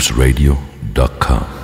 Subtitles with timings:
[0.00, 1.59] loopsradio.com.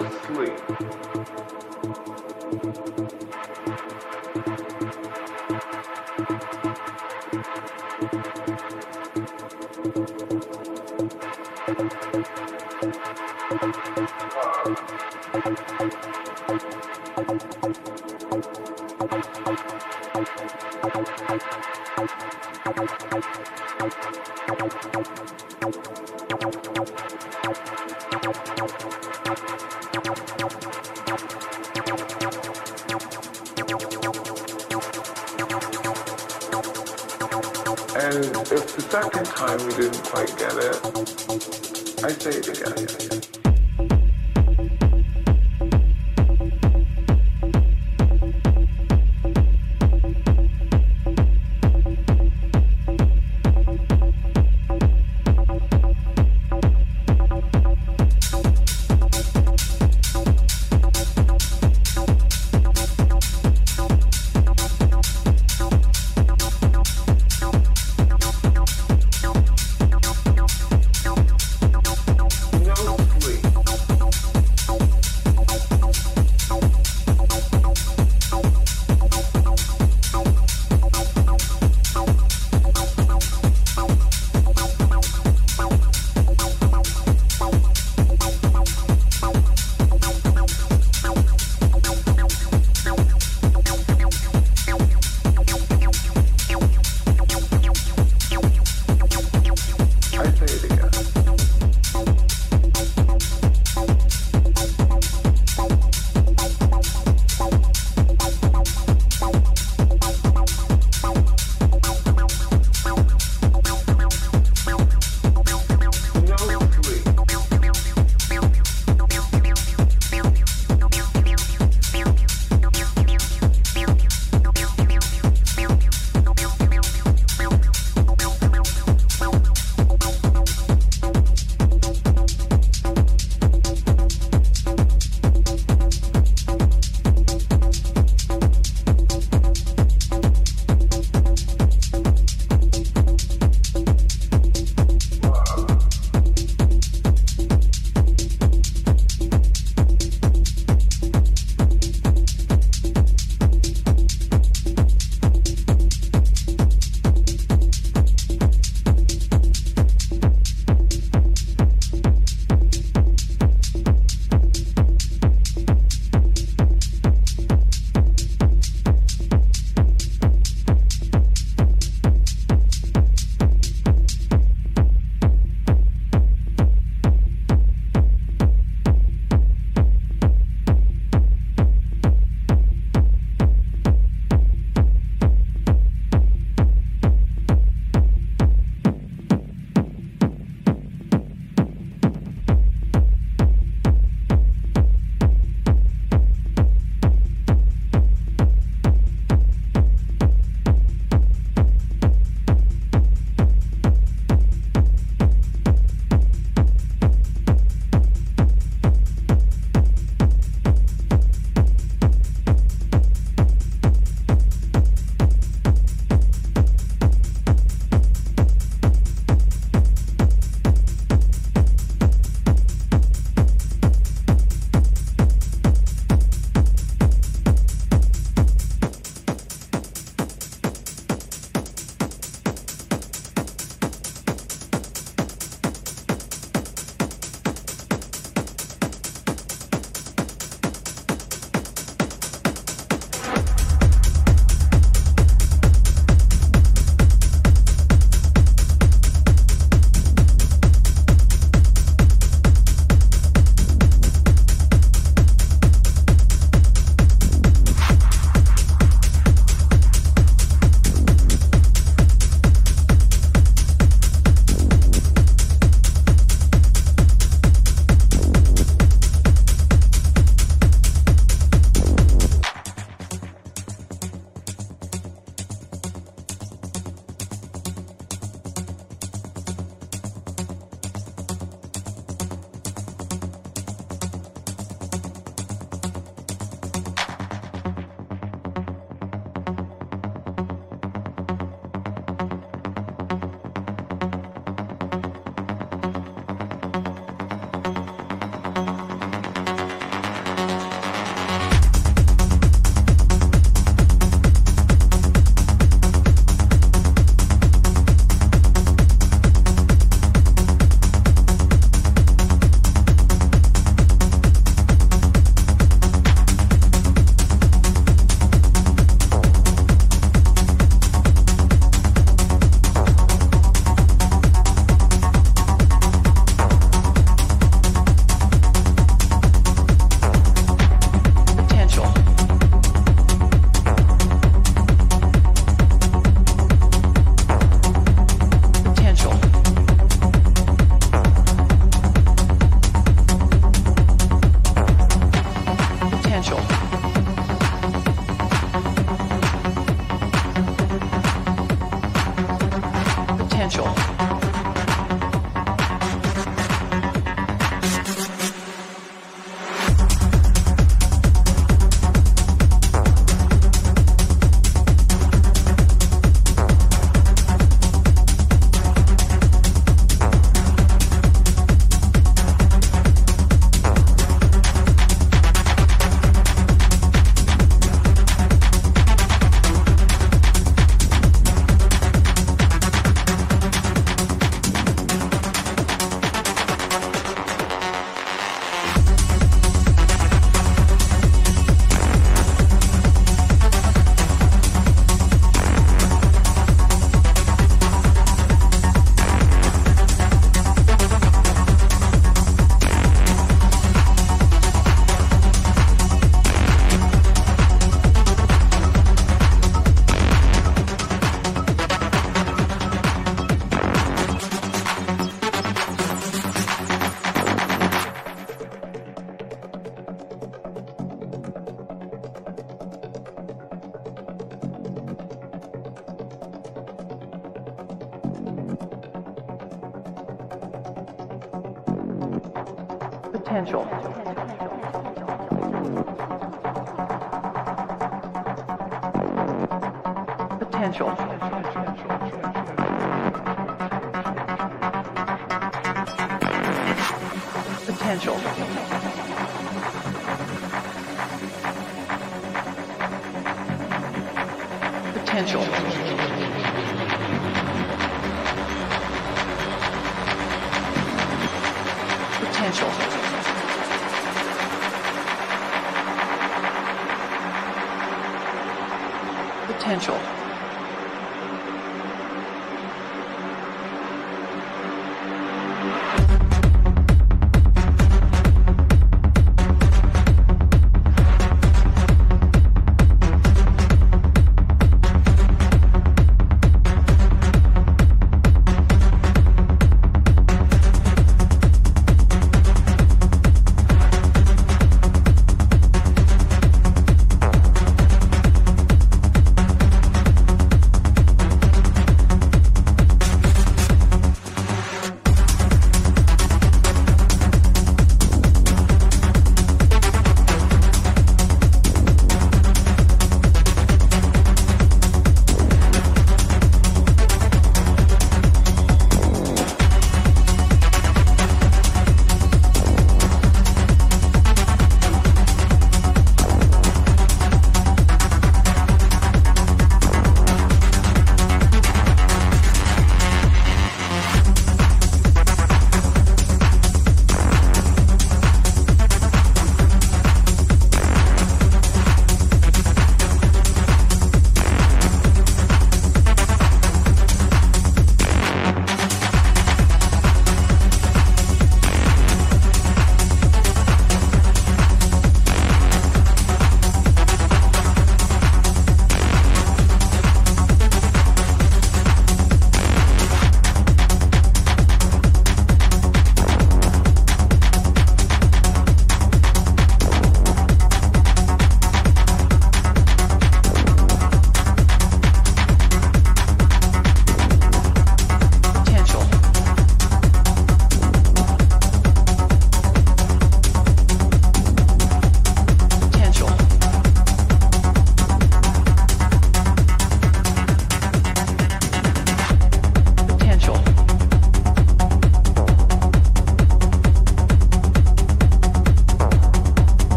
[0.00, 0.49] Ponto Fluido.